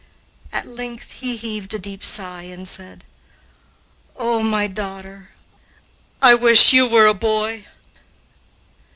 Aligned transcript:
At 0.51 0.65
length 0.65 1.11
he 1.11 1.37
heaved 1.37 1.75
a 1.75 1.77
deep 1.77 2.03
sigh 2.03 2.41
and 2.41 2.67
said: 2.67 3.03
"Oh, 4.15 4.41
my 4.41 4.65
daughter, 4.65 5.29
I 6.23 6.33
wish 6.33 6.73
you 6.73 6.87
were 6.87 7.05
a 7.05 7.13
boy!" 7.13 7.67